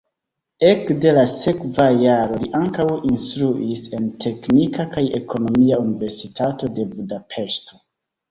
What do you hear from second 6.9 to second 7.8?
Budapeŝto.